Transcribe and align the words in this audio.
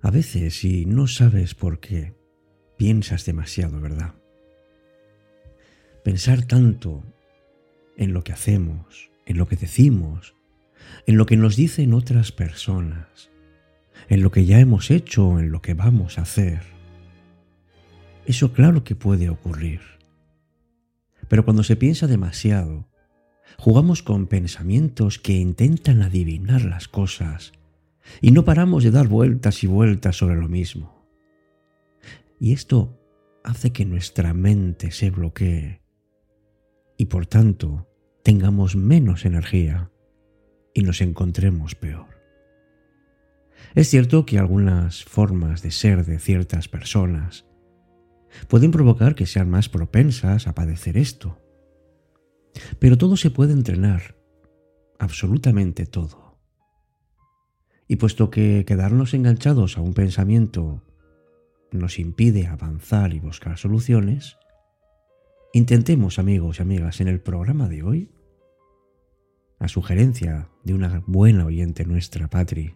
A 0.00 0.10
veces, 0.10 0.60
si 0.60 0.86
no 0.86 1.06
sabes 1.08 1.54
por 1.54 1.80
qué, 1.80 2.14
piensas 2.76 3.24
demasiado, 3.24 3.80
¿verdad? 3.80 4.14
Pensar 6.04 6.42
tanto 6.42 7.02
en 7.96 8.12
lo 8.12 8.22
que 8.22 8.32
hacemos, 8.32 9.10
en 9.26 9.36
lo 9.38 9.48
que 9.48 9.56
decimos, 9.56 10.36
en 11.06 11.16
lo 11.16 11.26
que 11.26 11.36
nos 11.36 11.56
dicen 11.56 11.92
otras 11.92 12.30
personas, 12.30 13.30
en 14.08 14.22
lo 14.22 14.30
que 14.30 14.46
ya 14.46 14.60
hemos 14.60 14.90
hecho 14.90 15.40
en 15.40 15.50
lo 15.50 15.60
que 15.60 15.74
vamos 15.74 16.18
a 16.18 16.22
hacer. 16.22 16.62
Eso 18.24 18.52
claro 18.52 18.84
que 18.84 18.94
puede 18.94 19.28
ocurrir. 19.28 19.80
Pero 21.28 21.44
cuando 21.44 21.64
se 21.64 21.76
piensa 21.76 22.06
demasiado, 22.06 22.88
jugamos 23.58 24.04
con 24.04 24.28
pensamientos 24.28 25.18
que 25.18 25.34
intentan 25.34 26.02
adivinar 26.02 26.62
las 26.62 26.86
cosas 26.86 27.52
y 28.20 28.30
no 28.30 28.44
paramos 28.44 28.84
de 28.84 28.90
dar 28.90 29.08
vueltas 29.08 29.62
y 29.64 29.66
vueltas 29.66 30.16
sobre 30.16 30.36
lo 30.36 30.48
mismo. 30.48 31.06
Y 32.40 32.52
esto 32.52 32.98
hace 33.44 33.72
que 33.72 33.84
nuestra 33.84 34.34
mente 34.34 34.90
se 34.90 35.10
bloquee 35.10 35.82
y 36.96 37.06
por 37.06 37.26
tanto 37.26 37.88
tengamos 38.22 38.76
menos 38.76 39.24
energía 39.24 39.90
y 40.74 40.82
nos 40.82 41.00
encontremos 41.00 41.74
peor. 41.74 42.06
Es 43.74 43.88
cierto 43.88 44.26
que 44.26 44.38
algunas 44.38 45.04
formas 45.04 45.62
de 45.62 45.70
ser 45.70 46.04
de 46.04 46.18
ciertas 46.18 46.68
personas 46.68 47.46
pueden 48.48 48.70
provocar 48.70 49.14
que 49.14 49.26
sean 49.26 49.48
más 49.50 49.68
propensas 49.68 50.46
a 50.46 50.54
padecer 50.54 50.96
esto. 50.96 51.38
Pero 52.78 52.98
todo 52.98 53.16
se 53.16 53.30
puede 53.30 53.52
entrenar, 53.52 54.16
absolutamente 54.98 55.86
todo. 55.86 56.27
Y 57.88 57.96
puesto 57.96 58.30
que 58.30 58.64
quedarnos 58.66 59.14
enganchados 59.14 59.78
a 59.78 59.80
un 59.80 59.94
pensamiento 59.94 60.82
nos 61.72 61.98
impide 61.98 62.46
avanzar 62.46 63.14
y 63.14 63.20
buscar 63.20 63.56
soluciones, 63.58 64.36
intentemos 65.54 66.18
amigos 66.18 66.58
y 66.58 66.62
amigas 66.62 67.00
en 67.00 67.08
el 67.08 67.20
programa 67.20 67.68
de 67.68 67.82
hoy, 67.82 68.10
a 69.58 69.68
sugerencia 69.68 70.48
de 70.64 70.74
una 70.74 71.02
buena 71.06 71.46
oyente 71.46 71.84
nuestra, 71.84 72.28
Patri, 72.28 72.74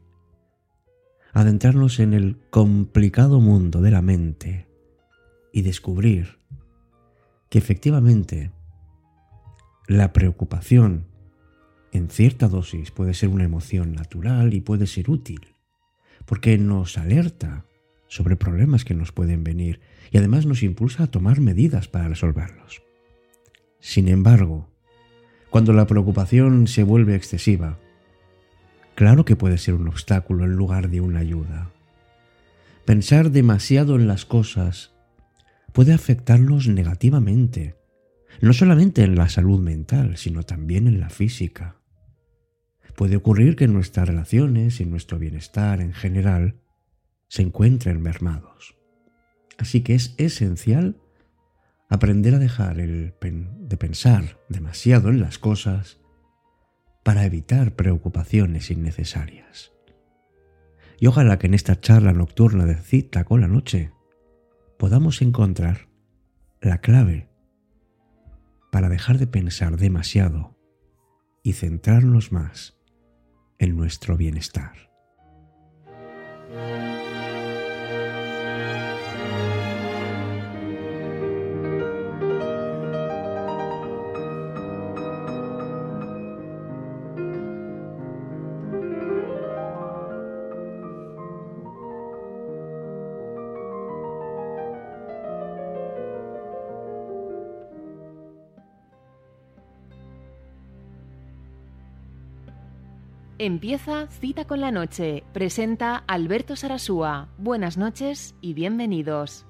adentrarnos 1.33 2.00
en 2.00 2.14
el 2.14 2.38
complicado 2.50 3.40
mundo 3.40 3.80
de 3.80 3.90
la 3.90 4.02
mente 4.02 4.66
y 5.52 5.62
descubrir 5.62 6.38
que 7.50 7.58
efectivamente 7.58 8.50
la 9.86 10.12
preocupación 10.12 11.11
en 11.92 12.08
cierta 12.08 12.48
dosis 12.48 12.90
puede 12.90 13.14
ser 13.14 13.28
una 13.28 13.44
emoción 13.44 13.92
natural 13.92 14.54
y 14.54 14.62
puede 14.62 14.86
ser 14.86 15.10
útil, 15.10 15.55
porque 16.24 16.56
nos 16.56 16.96
alerta 16.96 17.67
sobre 18.08 18.36
problemas 18.36 18.84
que 18.84 18.94
nos 18.94 19.12
pueden 19.12 19.44
venir 19.44 19.80
y 20.11 20.18
además 20.18 20.46
nos 20.46 20.62
impulsa 20.62 21.05
a 21.05 21.06
tomar 21.06 21.40
medidas 21.40 21.89
para 21.89 22.08
resolverlos. 22.08 22.83
Sin 23.78 24.08
embargo, 24.08 24.68
cuando 25.50 25.74
la 25.74 25.86
preocupación 25.86 26.67
se 26.67 26.83
vuelve 26.83 27.14
excesiva, 27.14 27.78
claro 28.94 29.24
que 29.27 29.36
puede 29.36 29.58
ser 29.58 29.74
un 29.74 29.88
obstáculo 29.88 30.44
en 30.44 30.55
lugar 30.55 30.88
de 30.88 31.02
una 31.02 31.20
ayuda. 31.20 31.70
Pensar 32.86 33.30
demasiado 33.30 33.96
en 33.96 34.06
las 34.06 34.24
cosas 34.24 34.92
puede 35.72 35.92
afectarnos 35.92 36.68
negativamente, 36.68 37.77
no 38.40 38.55
solamente 38.55 39.02
en 39.02 39.14
la 39.14 39.28
salud 39.28 39.61
mental, 39.61 40.17
sino 40.17 40.42
también 40.42 40.86
en 40.86 41.00
la 41.00 41.11
física. 41.11 41.81
Puede 42.97 43.17
ocurrir 43.17 43.57
que 43.57 43.69
nuestras 43.69 44.08
relaciones 44.08 44.80
y 44.80 44.86
nuestro 44.86 45.19
bienestar 45.19 45.80
en 45.80 45.92
general 45.92 46.61
se 47.29 47.42
encuentren 47.42 48.03
mermados. 48.03 48.77
Así 49.58 49.83
que 49.83 49.95
es 49.95 50.14
esencial 50.19 51.01
aprender 51.89 52.35
a 52.35 52.39
dejar 52.39 52.80
el 52.80 53.14
de 53.20 53.77
pensar 53.77 54.39
demasiado 54.48 55.08
en 55.08 55.20
las 55.20 55.39
cosas 55.39 56.01
para 57.03 57.25
evitar 57.25 57.75
preocupaciones 57.75 58.70
innecesarias. 58.70 59.73
Y 61.01 61.07
ojalá 61.07 61.39
que 61.39 61.48
en 61.48 61.55
esta 61.55 61.80
charla 61.80 62.13
nocturna 62.13 62.64
de 62.64 62.77
cita 62.77 63.24
con 63.24 63.41
la 63.41 63.48
noche 63.48 63.92
podamos 64.79 65.20
encontrar 65.20 65.89
la 66.61 66.80
clave 66.80 67.29
para 68.70 68.89
dejar 68.89 69.19
de 69.19 69.27
pensar 69.27 69.77
demasiado 69.77 70.57
y 71.42 71.55
centrarnos 71.55 72.30
más 72.30 72.81
en 73.62 73.77
nuestro 73.77 74.17
bienestar. 74.17 74.73
Empieza 103.45 104.07
Cita 104.07 104.45
con 104.45 104.61
la 104.61 104.70
Noche. 104.70 105.25
Presenta 105.33 105.97
Alberto 106.07 106.55
Sarasúa. 106.55 107.29
Buenas 107.39 107.77
noches 107.77 108.36
y 108.41 108.55
bienvenidos. 108.55 109.47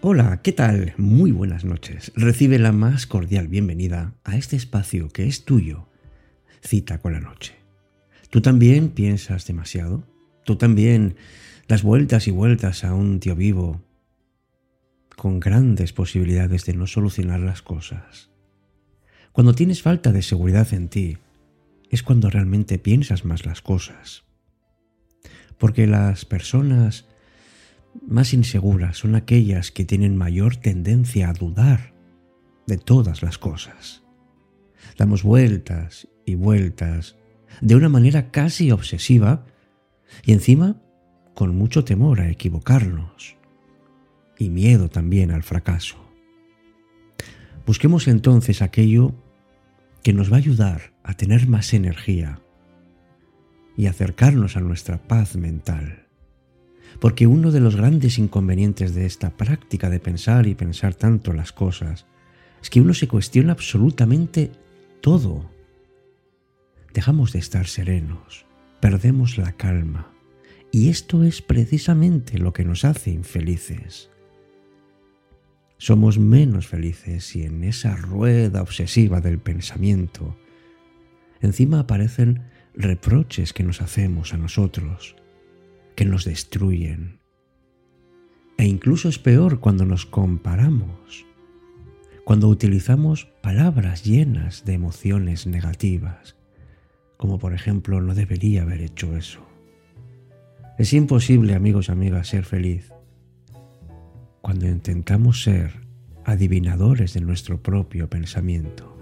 Hola, 0.00 0.40
¿qué 0.42 0.52
tal? 0.52 0.94
Muy 0.96 1.32
buenas 1.32 1.66
noches. 1.66 2.12
Recibe 2.16 2.58
la 2.58 2.72
más 2.72 3.06
cordial 3.06 3.48
bienvenida 3.48 4.14
a 4.24 4.38
este 4.38 4.56
espacio 4.56 5.10
que 5.10 5.26
es 5.26 5.44
tuyo 5.44 5.89
cita 6.60 6.98
con 6.98 7.12
la 7.12 7.20
noche. 7.20 7.54
¿Tú 8.30 8.40
también 8.40 8.90
piensas 8.90 9.46
demasiado? 9.46 10.04
¿Tú 10.44 10.56
también 10.56 11.16
das 11.68 11.82
vueltas 11.82 12.28
y 12.28 12.30
vueltas 12.30 12.84
a 12.84 12.94
un 12.94 13.20
tío 13.20 13.36
vivo 13.36 13.82
con 15.16 15.40
grandes 15.40 15.92
posibilidades 15.92 16.64
de 16.64 16.74
no 16.74 16.86
solucionar 16.86 17.40
las 17.40 17.62
cosas? 17.62 18.30
Cuando 19.32 19.54
tienes 19.54 19.82
falta 19.82 20.12
de 20.12 20.22
seguridad 20.22 20.72
en 20.72 20.88
ti, 20.88 21.18
es 21.90 22.02
cuando 22.02 22.30
realmente 22.30 22.78
piensas 22.78 23.24
más 23.24 23.46
las 23.46 23.62
cosas. 23.62 24.24
Porque 25.58 25.86
las 25.86 26.24
personas 26.24 27.06
más 28.06 28.32
inseguras 28.32 28.98
son 28.98 29.14
aquellas 29.14 29.70
que 29.70 29.84
tienen 29.84 30.16
mayor 30.16 30.56
tendencia 30.56 31.28
a 31.28 31.32
dudar 31.32 31.92
de 32.66 32.78
todas 32.78 33.22
las 33.22 33.38
cosas. 33.38 34.02
Damos 34.96 35.22
vueltas 35.22 36.08
y 36.30 36.34
vueltas 36.34 37.16
de 37.60 37.74
una 37.74 37.88
manera 37.88 38.30
casi 38.30 38.70
obsesiva 38.70 39.44
y 40.24 40.32
encima 40.32 40.80
con 41.34 41.56
mucho 41.56 41.84
temor 41.84 42.20
a 42.20 42.30
equivocarnos 42.30 43.36
y 44.38 44.50
miedo 44.50 44.88
también 44.88 45.30
al 45.30 45.42
fracaso. 45.42 45.96
Busquemos 47.66 48.08
entonces 48.08 48.62
aquello 48.62 49.14
que 50.02 50.12
nos 50.12 50.32
va 50.32 50.36
a 50.36 50.38
ayudar 50.38 50.92
a 51.02 51.14
tener 51.14 51.46
más 51.46 51.74
energía 51.74 52.40
y 53.76 53.86
acercarnos 53.86 54.56
a 54.56 54.60
nuestra 54.60 54.98
paz 54.98 55.36
mental. 55.36 56.06
Porque 57.00 57.26
uno 57.26 57.50
de 57.50 57.60
los 57.60 57.76
grandes 57.76 58.18
inconvenientes 58.18 58.94
de 58.94 59.06
esta 59.06 59.30
práctica 59.30 59.90
de 59.90 60.00
pensar 60.00 60.46
y 60.46 60.54
pensar 60.54 60.94
tanto 60.94 61.32
las 61.32 61.52
cosas 61.52 62.06
es 62.60 62.70
que 62.70 62.80
uno 62.80 62.94
se 62.94 63.08
cuestiona 63.08 63.52
absolutamente 63.52 64.52
todo. 65.00 65.50
Dejamos 66.92 67.32
de 67.32 67.38
estar 67.38 67.66
serenos, 67.66 68.46
perdemos 68.80 69.38
la 69.38 69.52
calma, 69.52 70.12
y 70.72 70.88
esto 70.88 71.24
es 71.24 71.42
precisamente 71.42 72.38
lo 72.38 72.52
que 72.52 72.64
nos 72.64 72.84
hace 72.84 73.10
infelices. 73.10 74.10
Somos 75.78 76.18
menos 76.18 76.66
felices 76.66 77.24
si 77.24 77.42
en 77.42 77.64
esa 77.64 77.96
rueda 77.96 78.62
obsesiva 78.62 79.20
del 79.20 79.38
pensamiento 79.38 80.36
encima 81.40 81.80
aparecen 81.80 82.42
reproches 82.74 83.52
que 83.52 83.62
nos 83.62 83.80
hacemos 83.80 84.34
a 84.34 84.36
nosotros, 84.36 85.16
que 85.96 86.04
nos 86.04 86.24
destruyen. 86.24 87.20
E 88.58 88.66
incluso 88.66 89.08
es 89.08 89.18
peor 89.18 89.58
cuando 89.58 89.86
nos 89.86 90.04
comparamos 90.04 91.24
cuando 92.30 92.46
utilizamos 92.46 93.24
palabras 93.42 94.04
llenas 94.04 94.64
de 94.64 94.74
emociones 94.74 95.48
negativas, 95.48 96.36
como 97.20 97.38
por 97.38 97.52
ejemplo 97.52 98.00
no 98.00 98.14
debería 98.14 98.62
haber 98.62 98.80
hecho 98.80 99.14
eso. 99.14 99.40
Es 100.78 100.94
imposible, 100.94 101.54
amigos 101.54 101.90
y 101.90 101.92
amigas, 101.92 102.28
ser 102.28 102.46
feliz 102.46 102.94
cuando 104.40 104.66
intentamos 104.66 105.42
ser 105.42 105.82
adivinadores 106.24 107.12
de 107.12 107.20
nuestro 107.20 107.62
propio 107.62 108.08
pensamiento. 108.08 108.96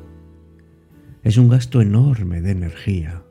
Es 1.22 1.36
un 1.36 1.48
gasto 1.48 1.80
enorme 1.80 2.42
de 2.42 2.50
energía 2.50 3.22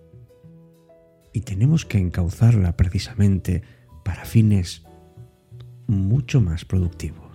y 1.33 1.41
tenemos 1.41 1.85
que 1.85 1.97
encauzarla 1.97 2.77
precisamente 2.77 3.63
para 4.05 4.23
fines 4.23 4.85
mucho 5.85 6.39
más 6.39 6.63
productivos. 6.63 7.26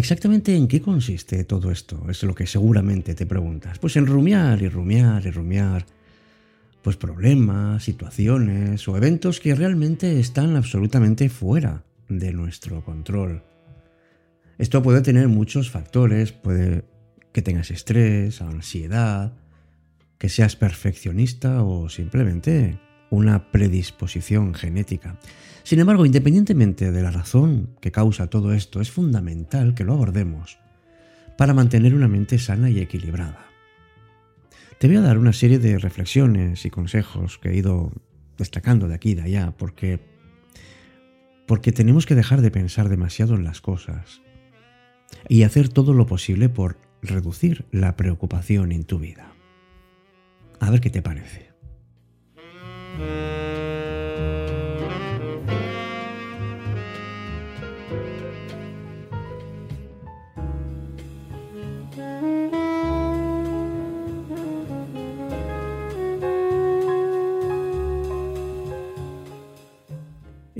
Exactamente 0.00 0.56
en 0.56 0.66
qué 0.66 0.80
consiste 0.80 1.44
todo 1.44 1.70
esto, 1.70 2.06
es 2.08 2.22
lo 2.22 2.34
que 2.34 2.46
seguramente 2.46 3.14
te 3.14 3.26
preguntas. 3.26 3.78
Pues 3.78 3.96
en 3.96 4.06
rumiar 4.06 4.62
y 4.62 4.68
rumiar 4.70 5.26
y 5.26 5.30
rumiar, 5.30 5.84
pues 6.80 6.96
problemas, 6.96 7.84
situaciones 7.84 8.88
o 8.88 8.96
eventos 8.96 9.40
que 9.40 9.54
realmente 9.54 10.18
están 10.18 10.56
absolutamente 10.56 11.28
fuera 11.28 11.84
de 12.08 12.32
nuestro 12.32 12.82
control. 12.82 13.42
Esto 14.56 14.82
puede 14.82 15.02
tener 15.02 15.28
muchos 15.28 15.70
factores, 15.70 16.32
puede 16.32 16.86
que 17.34 17.42
tengas 17.42 17.70
estrés, 17.70 18.40
ansiedad, 18.40 19.34
que 20.16 20.30
seas 20.30 20.56
perfeccionista 20.56 21.62
o 21.62 21.90
simplemente 21.90 22.78
una 23.10 23.50
predisposición 23.50 24.54
genética. 24.54 25.18
Sin 25.62 25.80
embargo, 25.80 26.06
independientemente 26.06 26.90
de 26.90 27.02
la 27.02 27.10
razón 27.10 27.76
que 27.80 27.92
causa 27.92 28.28
todo 28.28 28.54
esto, 28.54 28.80
es 28.80 28.90
fundamental 28.90 29.74
que 29.74 29.84
lo 29.84 29.92
abordemos 29.92 30.58
para 31.36 31.54
mantener 31.54 31.94
una 31.94 32.08
mente 32.08 32.38
sana 32.38 32.70
y 32.70 32.80
equilibrada. 32.80 33.46
Te 34.78 34.86
voy 34.86 34.96
a 34.96 35.02
dar 35.02 35.18
una 35.18 35.32
serie 35.32 35.58
de 35.58 35.78
reflexiones 35.78 36.64
y 36.64 36.70
consejos 36.70 37.38
que 37.38 37.50
he 37.50 37.56
ido 37.56 37.92
destacando 38.38 38.88
de 38.88 38.94
aquí 38.94 39.10
y 39.10 39.14
de 39.14 39.22
allá, 39.22 39.54
porque, 39.56 40.00
porque 41.46 41.72
tenemos 41.72 42.06
que 42.06 42.14
dejar 42.14 42.40
de 42.40 42.50
pensar 42.50 42.88
demasiado 42.88 43.34
en 43.34 43.44
las 43.44 43.60
cosas 43.60 44.22
y 45.28 45.42
hacer 45.42 45.68
todo 45.68 45.92
lo 45.92 46.06
posible 46.06 46.48
por 46.48 46.78
reducir 47.02 47.66
la 47.70 47.96
preocupación 47.96 48.72
en 48.72 48.84
tu 48.84 48.98
vida. 48.98 49.32
A 50.60 50.70
ver 50.70 50.80
qué 50.80 50.90
te 50.90 51.02
parece. 51.02 51.49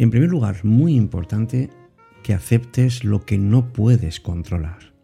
En 0.00 0.10
primer 0.10 0.30
lugar, 0.30 0.64
muy 0.64 0.94
importante 0.94 1.68
que 2.22 2.32
aceptes 2.32 3.04
lo 3.04 3.26
que 3.26 3.36
no 3.36 3.70
puedes 3.74 4.18
controlar. 4.18 4.94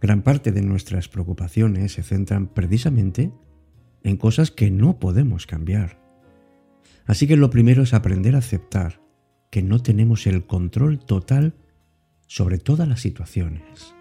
Gran 0.00 0.22
parte 0.22 0.52
de 0.52 0.62
nuestras 0.62 1.06
preocupaciones 1.08 1.92
se 1.92 2.02
centran 2.02 2.46
precisamente 2.46 3.30
en 4.04 4.16
cosas 4.16 4.50
que 4.50 4.70
no 4.70 4.98
podemos 4.98 5.46
cambiar. 5.46 6.05
Así 7.06 7.26
que 7.26 7.36
lo 7.36 7.50
primero 7.50 7.82
es 7.82 7.94
aprender 7.94 8.34
a 8.34 8.38
aceptar 8.38 9.00
que 9.50 9.62
no 9.62 9.80
tenemos 9.80 10.26
el 10.26 10.44
control 10.46 10.98
total 10.98 11.54
sobre 12.26 12.58
todas 12.58 12.88
las 12.88 13.00
situaciones. 13.00 13.94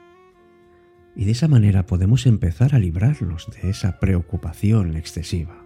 Y 1.16 1.26
de 1.26 1.32
esa 1.32 1.48
manera 1.48 1.86
podemos 1.86 2.26
empezar 2.26 2.76
a 2.76 2.80
librarnos 2.80 3.48
de 3.62 3.70
esa 3.70 4.00
preocupación 4.00 4.98
excesiva. 4.98 5.64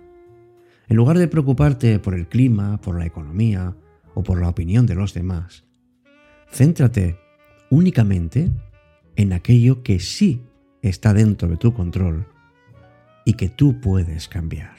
En 0.88 0.98
lugar 0.98 1.18
de 1.18 1.28
preocuparte 1.28 2.00
por 2.00 2.14
el 2.14 2.28
clima, 2.28 2.80
por 2.82 2.98
la 2.98 3.06
economía 3.06 3.76
o 4.14 4.24
por 4.24 4.42
la 4.42 4.50
opinión 4.50 4.86
de 4.86 4.96
los 4.96 5.14
demás, 5.14 5.64
céntrate 6.52 7.18
únicamente 7.70 8.52
en 9.16 9.34
aquello 9.34 9.82
que 9.82 10.00
sí 10.00 10.44
está 10.82 11.14
dentro 11.14 11.48
de 11.48 11.58
tu 11.58 11.74
control 11.74 12.28
y 13.26 13.34
que 13.34 13.50
tú 13.50 13.80
puedes 13.80 14.28
cambiar. 14.28 14.76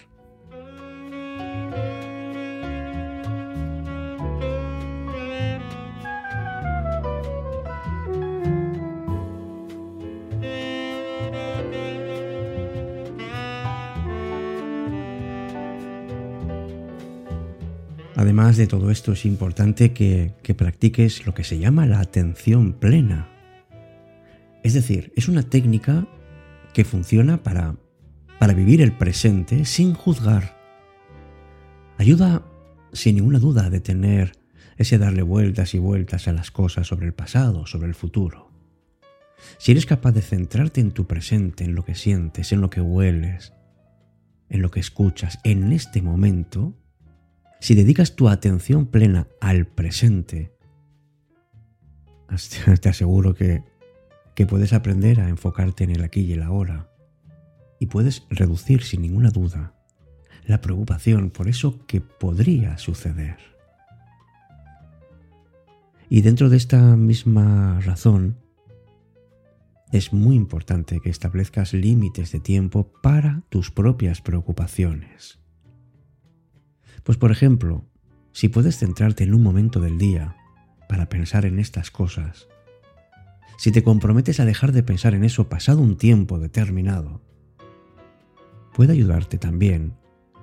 Además 18.20 18.58
de 18.58 18.66
todo 18.66 18.90
esto 18.90 19.12
es 19.12 19.24
importante 19.24 19.94
que, 19.94 20.34
practiques 20.54 21.24
lo 21.24 21.32
que 21.32 21.42
se 21.42 21.58
llama 21.58 21.86
la 21.86 22.00
atención 22.00 22.74
plena. 22.74 23.30
Es 24.62 24.74
decir, 24.74 25.10
es 25.16 25.26
una 25.26 25.42
técnica 25.42 26.06
que 26.74 26.84
funciona 26.84 27.42
para, 27.42 27.76
para 28.38 28.52
vivir 28.52 28.82
el 28.82 28.92
presente 28.92 29.64
sin 29.64 29.94
juzgar. 29.94 30.54
Ayuda 31.96 32.44
sin 32.92 33.14
ninguna 33.14 33.38
duda 33.38 33.64
a 33.64 33.70
detener 33.70 34.32
ese 34.76 34.98
darle 34.98 35.22
vueltas 35.22 35.72
y 35.72 35.78
vueltas 35.78 36.28
a 36.28 36.34
las 36.34 36.50
cosas 36.50 36.88
sobre 36.88 37.06
el 37.06 37.14
pasado, 37.14 37.64
sobre 37.64 37.88
el 37.88 37.94
futuro. 37.94 38.50
Si 39.56 39.72
eres 39.72 39.86
capaz 39.86 40.12
de 40.12 40.20
centrarte 40.20 40.82
en 40.82 40.90
tu 40.90 41.06
presente, 41.06 41.64
en 41.64 41.74
lo 41.74 41.86
que 41.86 41.94
sientes, 41.94 42.52
en 42.52 42.60
lo 42.60 42.68
que 42.68 42.82
hueles, 42.82 43.54
en 44.50 44.60
lo 44.60 44.70
que 44.70 44.80
escuchas, 44.80 45.38
en 45.42 45.72
este 45.72 46.02
momento, 46.02 46.76
si 47.60 47.74
dedicas 47.74 48.16
tu 48.16 48.28
atención 48.28 48.86
plena 48.86 49.28
al 49.40 49.66
presente, 49.66 50.52
te 52.80 52.88
aseguro 52.88 53.34
que, 53.34 53.62
que 54.34 54.46
puedes 54.46 54.72
aprender 54.72 55.20
a 55.20 55.28
enfocarte 55.28 55.84
en 55.84 55.90
el 55.90 56.02
aquí 56.02 56.22
y 56.22 56.32
el 56.32 56.42
ahora 56.42 56.90
y 57.78 57.86
puedes 57.86 58.26
reducir 58.30 58.82
sin 58.82 59.02
ninguna 59.02 59.30
duda 59.30 59.74
la 60.46 60.60
preocupación 60.60 61.30
por 61.30 61.48
eso 61.48 61.86
que 61.86 62.00
podría 62.00 62.78
suceder. 62.78 63.36
Y 66.08 66.22
dentro 66.22 66.48
de 66.48 66.56
esta 66.56 66.96
misma 66.96 67.80
razón, 67.80 68.36
es 69.92 70.12
muy 70.12 70.36
importante 70.36 71.00
que 71.00 71.10
establezcas 71.10 71.72
límites 71.72 72.32
de 72.32 72.40
tiempo 72.40 72.92
para 73.02 73.42
tus 73.48 73.70
propias 73.70 74.20
preocupaciones. 74.20 75.38
Pues 77.02 77.18
por 77.18 77.30
ejemplo, 77.30 77.84
si 78.32 78.48
puedes 78.48 78.78
centrarte 78.78 79.24
en 79.24 79.34
un 79.34 79.42
momento 79.42 79.80
del 79.80 79.98
día 79.98 80.36
para 80.88 81.08
pensar 81.08 81.44
en 81.44 81.58
estas 81.58 81.90
cosas, 81.90 82.48
si 83.58 83.72
te 83.72 83.82
comprometes 83.82 84.40
a 84.40 84.44
dejar 84.44 84.72
de 84.72 84.82
pensar 84.82 85.14
en 85.14 85.24
eso 85.24 85.48
pasado 85.48 85.80
un 85.80 85.96
tiempo 85.96 86.38
determinado, 86.38 87.20
puede 88.74 88.92
ayudarte 88.92 89.38
también 89.38 89.94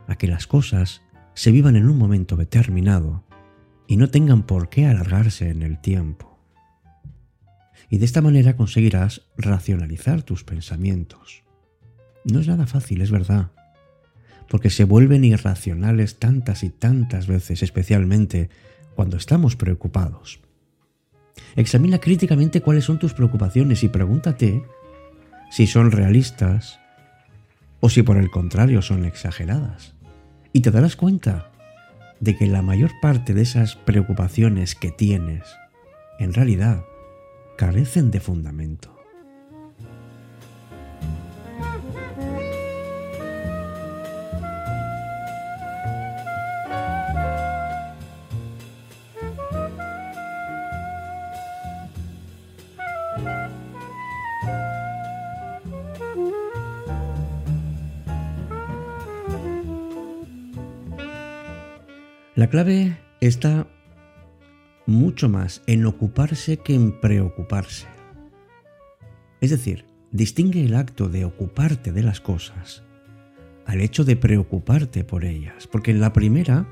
a 0.07 0.15
que 0.15 0.27
las 0.27 0.47
cosas 0.47 1.01
se 1.33 1.51
vivan 1.51 1.75
en 1.75 1.89
un 1.89 1.97
momento 1.97 2.35
determinado 2.35 3.23
y 3.87 3.97
no 3.97 4.09
tengan 4.09 4.43
por 4.43 4.69
qué 4.69 4.85
alargarse 4.85 5.49
en 5.49 5.63
el 5.63 5.79
tiempo. 5.79 6.39
Y 7.89 7.99
de 7.99 8.05
esta 8.05 8.21
manera 8.21 8.55
conseguirás 8.55 9.27
racionalizar 9.37 10.23
tus 10.23 10.43
pensamientos. 10.43 11.43
No 12.25 12.39
es 12.39 12.47
nada 12.47 12.67
fácil, 12.67 13.01
es 13.01 13.11
verdad, 13.11 13.51
porque 14.49 14.69
se 14.69 14.83
vuelven 14.83 15.23
irracionales 15.23 16.19
tantas 16.19 16.63
y 16.63 16.69
tantas 16.69 17.27
veces, 17.27 17.63
especialmente 17.63 18.49
cuando 18.95 19.17
estamos 19.17 19.55
preocupados. 19.55 20.39
Examina 21.55 21.99
críticamente 21.99 22.61
cuáles 22.61 22.85
son 22.85 22.99
tus 22.99 23.13
preocupaciones 23.13 23.83
y 23.83 23.89
pregúntate 23.89 24.63
si 25.51 25.67
son 25.67 25.91
realistas 25.91 26.79
o 27.79 27.89
si 27.89 28.03
por 28.03 28.17
el 28.17 28.29
contrario 28.29 28.81
son 28.81 29.05
exageradas. 29.05 29.93
Y 30.53 30.61
te 30.61 30.71
darás 30.71 30.95
cuenta 30.95 31.51
de 32.19 32.35
que 32.35 32.47
la 32.47 32.61
mayor 32.61 32.91
parte 33.01 33.33
de 33.33 33.43
esas 33.43 33.75
preocupaciones 33.75 34.75
que 34.75 34.91
tienes 34.91 35.43
en 36.19 36.33
realidad 36.33 36.83
carecen 37.57 38.11
de 38.11 38.19
fundamento. 38.19 38.96
La 62.37 62.51
clave 62.51 62.95
está 63.19 63.65
mucho 64.85 65.27
más 65.27 65.63
en 65.65 65.87
ocuparse 65.87 66.57
que 66.57 66.75
en 66.75 66.91
preocuparse. 67.01 67.87
Es 69.41 69.49
decir, 69.49 69.87
distingue 70.11 70.63
el 70.63 70.75
acto 70.75 71.09
de 71.09 71.25
ocuparte 71.25 71.91
de 71.91 72.03
las 72.03 72.21
cosas 72.21 72.83
al 73.65 73.81
hecho 73.81 74.03
de 74.03 74.17
preocuparte 74.17 75.03
por 75.03 75.25
ellas, 75.25 75.65
porque 75.65 75.89
en 75.89 75.99
la 75.99 76.13
primera 76.13 76.67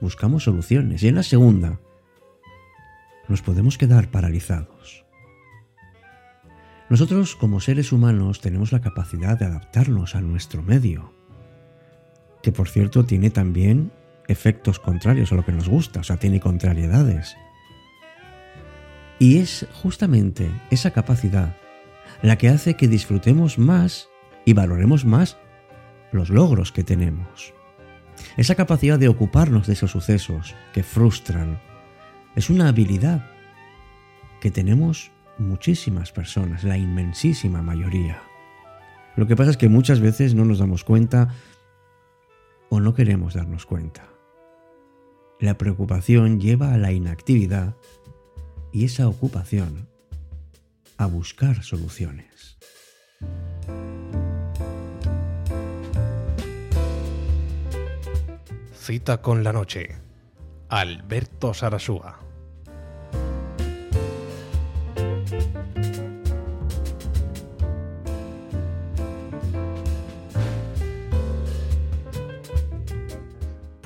buscamos 0.00 0.42
soluciones 0.42 1.04
y 1.04 1.08
en 1.08 1.14
la 1.14 1.22
segunda 1.22 1.78
nos 3.28 3.42
podemos 3.42 3.78
quedar 3.78 4.10
paralizados. 4.10 5.04
Nosotros 6.90 7.36
como 7.36 7.60
seres 7.60 7.92
humanos 7.92 8.40
tenemos 8.40 8.72
la 8.72 8.80
capacidad 8.80 9.38
de 9.38 9.44
adaptarnos 9.44 10.16
a 10.16 10.20
nuestro 10.20 10.64
medio, 10.64 11.12
que 12.42 12.50
por 12.50 12.68
cierto 12.68 13.04
tiene 13.04 13.30
también 13.30 13.92
efectos 14.28 14.78
contrarios 14.78 15.32
a 15.32 15.36
lo 15.36 15.44
que 15.44 15.52
nos 15.52 15.68
gusta, 15.68 16.00
o 16.00 16.04
sea, 16.04 16.16
tiene 16.16 16.40
contrariedades. 16.40 17.36
Y 19.18 19.38
es 19.38 19.66
justamente 19.72 20.50
esa 20.70 20.90
capacidad 20.90 21.56
la 22.22 22.36
que 22.36 22.48
hace 22.48 22.74
que 22.74 22.88
disfrutemos 22.88 23.58
más 23.58 24.08
y 24.44 24.52
valoremos 24.52 25.04
más 25.04 25.38
los 26.12 26.30
logros 26.30 26.72
que 26.72 26.84
tenemos. 26.84 27.54
Esa 28.36 28.54
capacidad 28.54 28.98
de 28.98 29.08
ocuparnos 29.08 29.66
de 29.66 29.74
esos 29.74 29.90
sucesos 29.90 30.54
que 30.72 30.82
frustran 30.82 31.60
es 32.34 32.50
una 32.50 32.68
habilidad 32.68 33.30
que 34.40 34.50
tenemos 34.50 35.10
muchísimas 35.38 36.12
personas, 36.12 36.64
la 36.64 36.78
inmensísima 36.78 37.62
mayoría. 37.62 38.22
Lo 39.16 39.26
que 39.26 39.36
pasa 39.36 39.50
es 39.50 39.56
que 39.56 39.68
muchas 39.68 40.00
veces 40.00 40.34
no 40.34 40.44
nos 40.44 40.58
damos 40.58 40.84
cuenta 40.84 41.28
o 42.68 42.80
no 42.80 42.94
queremos 42.94 43.34
darnos 43.34 43.66
cuenta. 43.66 44.15
La 45.38 45.58
preocupación 45.58 46.40
lleva 46.40 46.72
a 46.72 46.78
la 46.78 46.92
inactividad 46.92 47.76
y 48.72 48.84
esa 48.84 49.08
ocupación 49.08 49.88
a 50.96 51.06
buscar 51.06 51.62
soluciones. 51.62 52.56
Cita 58.74 59.20
con 59.20 59.44
la 59.44 59.52
noche. 59.52 59.96
Alberto 60.68 61.52
Sarasúa. 61.52 62.25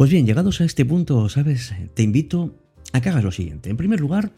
Pues 0.00 0.10
bien, 0.10 0.24
llegados 0.24 0.62
a 0.62 0.64
este 0.64 0.86
punto, 0.86 1.28
¿sabes? 1.28 1.74
Te 1.92 2.02
invito 2.02 2.54
a 2.94 3.02
que 3.02 3.10
hagas 3.10 3.22
lo 3.22 3.32
siguiente. 3.32 3.68
En 3.68 3.76
primer 3.76 4.00
lugar, 4.00 4.32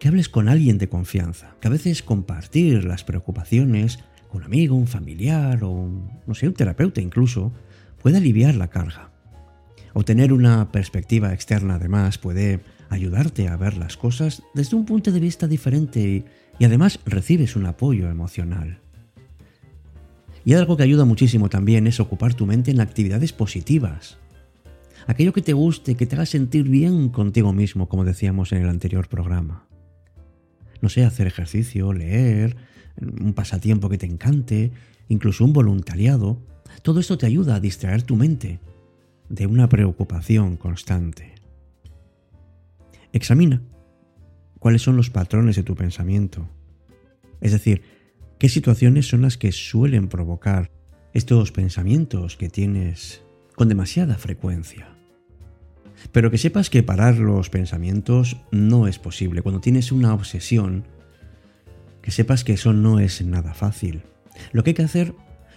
que 0.00 0.08
hables 0.08 0.28
con 0.28 0.48
alguien 0.48 0.76
de 0.76 0.88
confianza, 0.88 1.54
que 1.60 1.68
a 1.68 1.70
veces 1.70 2.02
compartir 2.02 2.82
las 2.82 3.04
preocupaciones 3.04 4.00
con 4.28 4.40
un 4.40 4.46
amigo, 4.46 4.74
un 4.74 4.88
familiar 4.88 5.62
o, 5.62 5.70
un, 5.70 6.10
no 6.26 6.34
sé, 6.34 6.48
un 6.48 6.54
terapeuta 6.54 7.00
incluso, 7.00 7.52
puede 8.02 8.16
aliviar 8.16 8.56
la 8.56 8.70
carga. 8.70 9.12
O 9.92 10.04
tener 10.04 10.32
una 10.32 10.72
perspectiva 10.72 11.32
externa 11.32 11.76
además 11.76 12.18
puede 12.18 12.58
ayudarte 12.90 13.46
a 13.46 13.56
ver 13.56 13.76
las 13.76 13.96
cosas 13.96 14.42
desde 14.52 14.74
un 14.74 14.84
punto 14.84 15.12
de 15.12 15.20
vista 15.20 15.46
diferente 15.46 16.00
y, 16.00 16.24
y 16.58 16.64
además 16.64 16.98
recibes 17.06 17.54
un 17.54 17.66
apoyo 17.66 18.10
emocional. 18.10 18.80
Y 20.44 20.54
algo 20.54 20.76
que 20.76 20.82
ayuda 20.82 21.04
muchísimo 21.04 21.48
también 21.48 21.86
es 21.86 22.00
ocupar 22.00 22.34
tu 22.34 22.46
mente 22.46 22.72
en 22.72 22.80
actividades 22.80 23.32
positivas. 23.32 24.18
Aquello 25.06 25.32
que 25.32 25.42
te 25.42 25.52
guste, 25.52 25.96
que 25.96 26.06
te 26.06 26.16
haga 26.16 26.26
sentir 26.26 26.68
bien 26.68 27.10
contigo 27.10 27.52
mismo, 27.52 27.88
como 27.88 28.04
decíamos 28.04 28.52
en 28.52 28.62
el 28.62 28.68
anterior 28.68 29.08
programa. 29.08 29.66
No 30.80 30.88
sé, 30.88 31.04
hacer 31.04 31.26
ejercicio, 31.26 31.92
leer, 31.92 32.56
un 33.00 33.34
pasatiempo 33.34 33.88
que 33.88 33.98
te 33.98 34.06
encante, 34.06 34.72
incluso 35.08 35.44
un 35.44 35.52
voluntariado. 35.52 36.38
Todo 36.82 37.00
esto 37.00 37.18
te 37.18 37.26
ayuda 37.26 37.56
a 37.56 37.60
distraer 37.60 38.02
tu 38.02 38.16
mente 38.16 38.60
de 39.28 39.46
una 39.46 39.68
preocupación 39.68 40.56
constante. 40.56 41.34
Examina 43.12 43.62
cuáles 44.58 44.82
son 44.82 44.96
los 44.96 45.10
patrones 45.10 45.56
de 45.56 45.62
tu 45.62 45.74
pensamiento. 45.74 46.48
Es 47.40 47.52
decir, 47.52 47.82
qué 48.38 48.48
situaciones 48.48 49.06
son 49.06 49.22
las 49.22 49.36
que 49.36 49.52
suelen 49.52 50.08
provocar 50.08 50.70
estos 51.12 51.52
pensamientos 51.52 52.36
que 52.36 52.48
tienes 52.48 53.22
con 53.54 53.68
demasiada 53.68 54.16
frecuencia. 54.16 54.93
Pero 56.12 56.30
que 56.30 56.38
sepas 56.38 56.70
que 56.70 56.82
parar 56.82 57.16
los 57.16 57.50
pensamientos 57.50 58.36
no 58.50 58.86
es 58.86 58.98
posible. 58.98 59.42
Cuando 59.42 59.60
tienes 59.60 59.92
una 59.92 60.14
obsesión, 60.14 60.84
que 62.02 62.10
sepas 62.10 62.44
que 62.44 62.52
eso 62.52 62.72
no 62.72 63.00
es 63.00 63.22
nada 63.22 63.54
fácil. 63.54 64.02
Lo 64.52 64.62
que 64.62 64.70
hay 64.70 64.74
que 64.74 64.82
hacer 64.82 65.14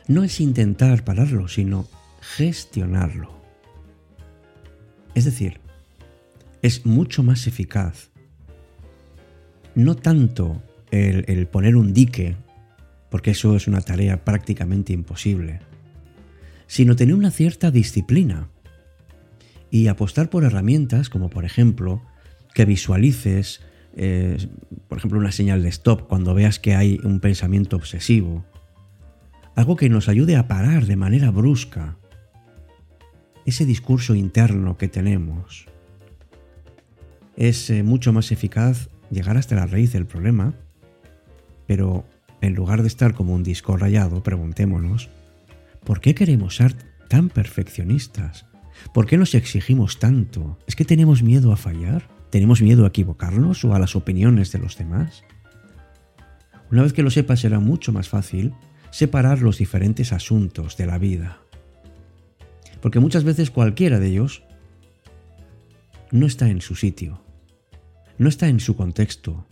no 0.08 0.24
es 0.24 0.40
intentar 0.40 1.04
pararlo, 1.04 1.48
sino 1.48 1.88
gestionarlo. 2.22 3.38
Es 5.14 5.26
decir, 5.26 5.60
es 6.62 6.86
mucho 6.86 7.24
más 7.24 7.48
eficaz 7.48 8.12
no 9.78 9.96
tanto 9.96 10.64
el, 10.90 11.24
el, 11.28 11.46
poner 11.48 11.76
un 11.76 11.94
dique, 11.94 12.36
porque 13.12 13.32
eso 13.32 13.56
es 13.56 13.68
una 13.68 13.82
tarea 13.82 14.26
prácticamente 14.26 14.92
imposible, 14.92 15.60
sino 16.66 16.96
tener 16.96 17.14
una 17.14 17.30
cierta 17.30 17.70
disciplina 17.70 18.50
y 19.70 19.88
apostar 19.88 20.30
por 20.30 20.44
herramientas 20.44 21.10
como 21.10 21.30
por 21.30 21.46
ejemplo 21.46 22.02
que 22.54 22.66
visualices, 22.66 23.62
eh, 23.96 24.38
por 24.88 24.98
ejemplo, 24.98 25.20
una 25.20 25.32
señal 25.32 25.62
de 25.62 25.70
stop 25.70 26.08
cuando 26.08 26.34
veas 26.34 26.60
que 26.60 26.76
hay 26.76 27.00
un 27.04 27.20
pensamiento 27.20 27.76
obsesivo. 27.76 28.46
Algo 29.56 29.76
que 29.76 29.90
nos 29.90 30.10
ayude 30.10 30.36
a 30.36 30.48
parar 30.48 30.86
de 30.86 30.96
manera 30.96 31.32
brusca 31.32 31.98
ese 33.46 33.66
discurso 33.66 34.14
interno 34.14 34.78
que 34.78 34.88
tenemos. 34.88 35.68
Es 37.36 37.70
eh, 37.70 37.84
mucho 37.84 38.12
más 38.12 38.32
eficaz 38.32 38.90
llegar 39.10 39.38
hasta 39.38 39.56
la 39.56 39.68
raíz 39.68 39.94
del 39.94 40.06
problema, 40.06 40.54
pero 41.66 42.06
en 42.42 42.56
lugar 42.56 42.82
de 42.82 42.88
estar 42.88 43.14
como 43.14 43.34
un 43.34 43.44
disco 43.44 43.78
rayado, 43.78 44.22
preguntémonos, 44.22 45.10
¿por 45.84 46.02
qué 46.02 46.14
queremos 46.14 46.56
ser 46.56 46.76
tan 47.08 47.30
perfeccionistas? 47.30 48.46
¿Por 48.94 49.06
qué 49.06 49.18
nos 49.18 49.36
exigimos 49.36 50.00
tanto? 50.00 50.58
¿Es 50.68 50.76
que 50.76 50.86
tenemos 50.86 51.24
miedo 51.24 51.52
a 51.52 51.58
fallar? 51.58 52.08
¿Tenemos 52.30 52.62
miedo 52.62 52.86
a 52.86 52.90
equivocarnos 52.90 53.64
o 53.64 53.74
a 53.74 53.80
las 53.80 53.96
opiniones 53.96 54.52
de 54.52 54.60
los 54.60 54.78
demás? 54.78 55.24
Una 56.72 56.84
vez 56.84 56.94
que 56.94 57.04
lo 57.04 57.10
sepas 57.10 57.40
será 57.40 57.60
mucho 57.60 57.94
más 57.94 58.10
fácil 58.10 58.54
separar 58.92 59.42
los 59.42 59.58
diferentes 59.58 60.12
asuntos 60.14 60.78
de 60.78 60.86
la 60.86 60.98
vida. 60.98 61.40
Porque 62.82 63.00
muchas 63.00 63.24
veces 63.24 63.52
cualquiera 63.52 64.00
de 64.00 64.08
ellos 64.08 64.44
no 66.12 66.26
está 66.26 66.50
en 66.50 66.62
su 66.62 66.76
sitio, 66.76 67.22
no 68.18 68.30
está 68.30 68.48
en 68.48 68.60
su 68.60 68.76
contexto, 68.76 69.48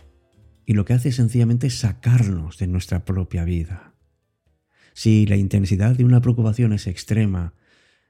y 0.65 0.74
lo 0.74 0.86
que 0.86 0.94
hace 0.94 1.10
es 1.10 1.15
sencillamente 1.15 1.70
sacarnos 1.70 2.58
de 2.58 2.67
nuestra 2.67 3.05
propia 3.05 3.44
vida. 3.44 3.94
Si 4.94 5.25
la 5.25 5.36
intensidad 5.36 5.96
de 5.96 6.05
una 6.05 6.22
preocupación 6.22 6.74
es 6.74 6.88
extrema 6.88 7.53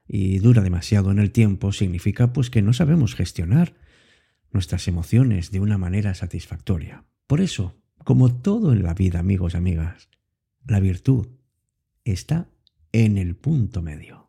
y 0.08 0.38
dura 0.38 0.62
demasiado 0.62 1.10
en 1.10 1.18
el 1.18 1.32
tiempo, 1.32 1.72
significa 1.72 2.32
pues 2.32 2.50
que 2.50 2.62
no 2.62 2.72
sabemos 2.72 3.14
gestionar 3.14 3.74
nuestras 4.52 4.88
emociones 4.88 5.50
de 5.50 5.60
una 5.60 5.78
manera 5.78 6.14
satisfactoria. 6.14 7.04
Por 7.26 7.40
eso, 7.40 7.74
como 8.04 8.34
todo 8.34 8.72
en 8.72 8.82
la 8.82 8.94
vida, 8.94 9.18
amigos 9.18 9.54
y 9.54 9.56
amigas, 9.56 10.08
la 10.66 10.80
virtud 10.80 11.28
está 12.04 12.48
en 12.92 13.18
el 13.18 13.36
punto 13.36 13.82
medio. 13.82 14.25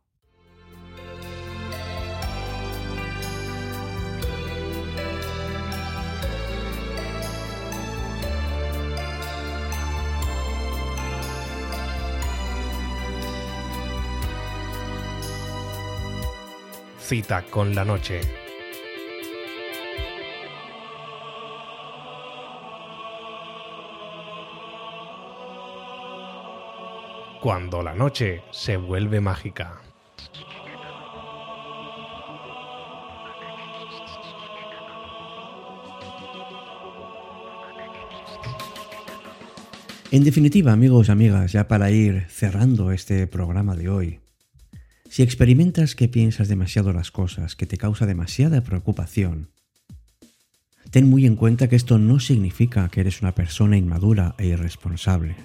Cita 17.07 17.41
con 17.43 17.73
la 17.73 17.85
noche. 17.85 18.19
Cuando 27.39 27.81
la 27.81 27.93
noche 27.93 28.43
se 28.51 28.75
vuelve 28.75 29.21
mágica. 29.21 29.79
En 40.11 40.25
definitiva, 40.25 40.73
amigos 40.73 41.07
y 41.07 41.11
amigas, 41.13 41.53
ya 41.53 41.69
para 41.69 41.89
ir 41.89 42.25
cerrando 42.27 42.91
este 42.91 43.27
programa 43.27 43.77
de 43.77 43.87
hoy, 43.87 44.19
Si 45.17 45.24
experimentas 45.24 45.95
que 45.95 46.07
piensas 46.07 46.47
demasiado 46.47 46.93
las 46.93 47.09
cosas, 47.09 47.55
que 47.55 47.65
te 47.65 47.79
causa 47.79 48.05
demasiada 48.05 48.62
preocupación, 48.62 49.50
ten 50.91 51.09
muy 51.09 51.25
en 51.25 51.36
cuenta 51.36 51.67
que 51.67 51.75
esto 51.75 51.97
no 51.97 52.19
significa 52.19 52.88
que 52.89 53.00
eres 53.01 53.24
una 53.24 53.33
persona 53.33 53.77
inmadura 53.77 54.36
e 54.38 54.45
irresponsable. 54.45 55.36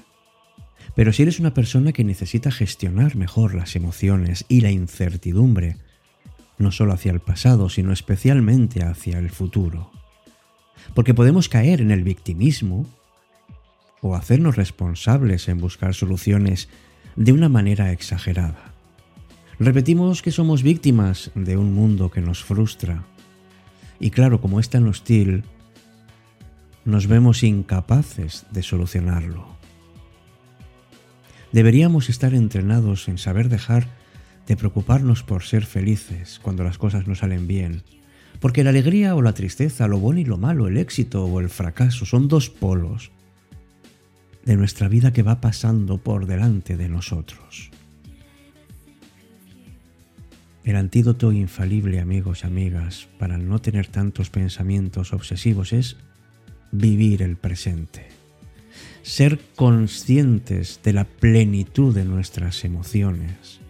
Pero 0.95 1.15
si 1.15 1.23
eres 1.23 1.41
una 1.41 1.55
persona 1.55 1.93
que 1.93 2.05
necesita 2.05 2.51
gestionar 2.51 3.17
mejor 3.17 3.55
las 3.55 3.75
emociones 3.75 4.45
y 4.47 4.61
la 4.61 4.71
incertidumbre, 4.71 5.79
no 6.59 6.71
solo 6.71 6.93
hacia 6.93 7.13
el 7.13 7.21
pasado, 7.21 7.71
sino 7.71 7.95
especialmente 7.95 8.83
hacia 8.85 9.19
el 9.19 9.31
futuro. 9.31 9.91
Porque 10.93 11.15
podemos 11.15 11.49
caer 11.49 11.81
en 11.81 11.93
el 11.93 12.05
victimismo 12.05 12.87
o 14.03 14.17
hacernos 14.17 14.57
responsables 14.57 15.49
en 15.49 15.57
buscar 15.57 15.95
soluciones 15.95 16.69
de 17.17 17.33
una 17.33 17.49
manera 17.49 17.91
exagerada. 17.91 18.72
Repetimos 19.65 20.23
que 20.23 20.33
somos 20.33 20.65
víctimas 20.65 21.31
de 21.37 21.57
un 21.57 21.73
mundo 21.73 22.11
que 22.11 22.21
nos 22.21 22.43
frustra. 22.43 23.05
Y 24.01 24.11
claro, 24.11 24.41
como 24.41 24.59
es 24.59 24.69
tan 24.69 24.89
hostil, 24.89 25.45
nos 26.85 27.07
vemos 27.07 27.45
incapaces 27.45 28.45
de 28.51 28.65
solucionarlo. 28.65 29.47
Deberíamos 31.53 32.09
estar 32.09 32.35
entrenados 32.35 33.07
en 33.07 33.19
saber 33.19 33.49
dejar 33.49 33.87
de 34.49 34.57
preocuparnos 34.57 35.23
por 35.23 35.45
ser 35.45 35.65
felices 35.65 36.41
cuando 36.43 36.65
las 36.65 36.77
cosas 36.77 37.07
no 37.07 37.15
salen 37.15 37.47
bien. 37.47 37.85
Porque 38.41 38.65
la 38.65 38.71
alegría 38.71 39.15
o 39.15 39.23
la 39.23 39.33
tristeza, 39.33 39.87
lo 39.87 40.01
bueno 40.01 40.19
y 40.19 40.25
lo 40.25 40.39
malo, 40.39 40.67
el 40.67 40.77
éxito 40.77 41.25
o 41.25 41.39
el 41.39 41.51
fracaso 41.51 42.05
son 42.05 42.27
dos 42.27 42.51
polos 42.51 43.13
de 44.45 44.57
nuestra 44.57 44.89
vida 44.89 45.13
que 45.13 45.23
va 45.23 45.41
pasando 45.41 45.99
por 45.99 46.27
delante 46.27 46.77
de 46.77 46.89
nosotros. 46.89 47.71
El 50.65 50.77
antídoto 50.77 51.33
infalible, 51.33 51.99
amigos 51.99 52.43
y 52.43 52.47
amigas, 52.47 53.09
para 53.19 53.37
no 53.37 53.61
tener 53.61 53.89
tantos 53.89 54.31
pensamientos 54.31 55.13
obsesivos 55.13 55.73
es 55.73 55.97
vivir 56.71 57.23
el 57.23 57.37
presente. 57.37 58.09
Ser 59.03 59.41
conscientes 59.57 60.81
de 60.85 60.93
la 60.93 61.05
plenitud 61.05 61.93
de 61.95 62.05
nuestras 62.05 62.65
emociones. 62.65 63.61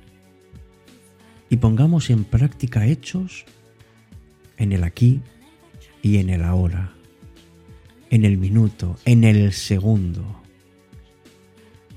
Y 1.48 1.56
pongamos 1.56 2.10
en 2.10 2.24
práctica 2.24 2.86
hechos 2.86 3.46
en 4.58 4.72
el 4.72 4.84
aquí 4.84 5.22
y 6.02 6.18
en 6.18 6.28
el 6.28 6.44
ahora, 6.44 6.92
en 8.10 8.24
el 8.26 8.36
minuto, 8.36 8.98
en 9.06 9.24
el 9.24 9.52
segundo 9.52 10.42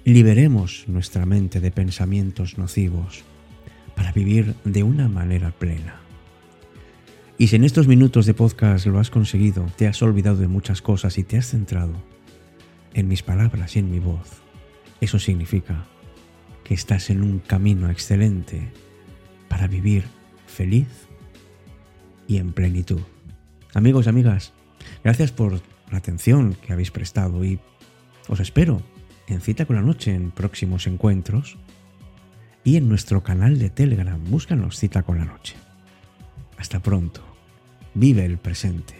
liberemos 0.05 0.85
nuestra 0.87 1.25
mente 1.25 1.59
de 1.59 1.71
pensamientos 1.71 2.59
nocivos 2.59 3.23
para 3.95 4.11
vivir 4.11 4.55
de 4.63 4.83
una 4.83 5.07
manera 5.07 5.51
plena. 5.51 6.01
Y 7.37 7.47
si 7.47 7.57
en 7.57 7.63
estos 7.63 7.87
minutos 7.87 8.25
de 8.25 8.33
podcast 8.33 8.85
lo 8.85 8.99
has 8.99 9.09
conseguido, 9.09 9.65
te 9.75 9.87
has 9.87 10.01
olvidado 10.01 10.37
de 10.37 10.47
muchas 10.47 10.81
cosas 10.81 11.17
y 11.17 11.23
te 11.23 11.37
has 11.37 11.47
centrado 11.47 11.93
en 12.93 13.07
mis 13.07 13.23
palabras 13.23 13.75
y 13.75 13.79
en 13.79 13.91
mi 13.91 13.99
voz, 13.99 14.41
eso 15.01 15.19
significa 15.19 15.85
que 16.63 16.73
estás 16.73 17.09
en 17.09 17.21
un 17.21 17.39
camino 17.39 17.89
excelente 17.89 18.71
para 19.49 19.67
vivir 19.67 20.05
feliz 20.47 20.87
y 22.27 22.37
en 22.37 22.53
plenitud. 22.53 23.01
Amigos 23.73 24.07
amigas, 24.07 24.53
gracias 25.03 25.31
por 25.31 25.61
la 25.91 25.97
atención 25.97 26.55
que 26.55 26.71
habéis 26.71 26.91
prestado 26.91 27.43
y 27.43 27.59
os 28.27 28.39
espero 28.39 28.81
en 29.27 29.41
Cita 29.41 29.65
con 29.65 29.75
la 29.75 29.81
Noche 29.81 30.13
en 30.13 30.31
próximos 30.31 30.87
encuentros 30.87 31.57
y 32.65 32.77
en 32.77 32.89
nuestro 32.89 33.23
canal 33.23 33.59
de 33.59 33.69
Telegram. 33.69 34.19
Búscanos 34.29 34.77
Cita 34.77 35.03
con 35.03 35.19
la 35.19 35.25
Noche. 35.25 35.55
Hasta 36.57 36.81
pronto. 36.81 37.21
Vive 37.93 38.25
el 38.25 38.39
presente. 38.39 38.95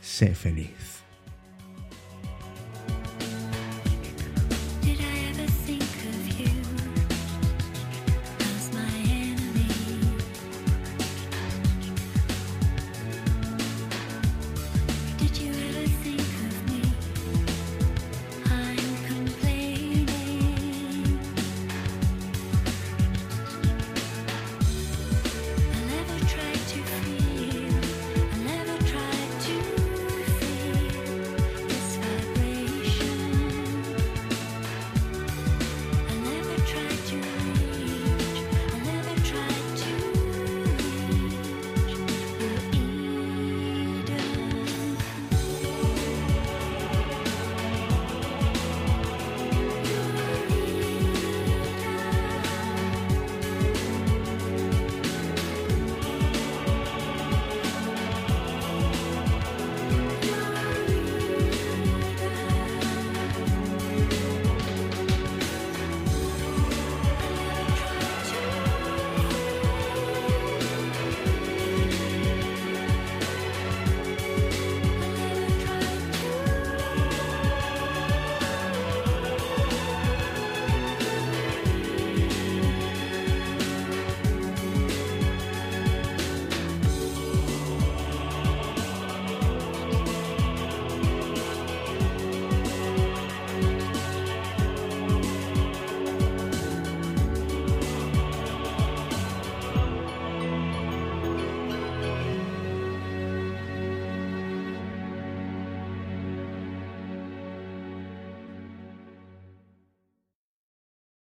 Sé 0.00 0.34
feliz. 0.34 0.95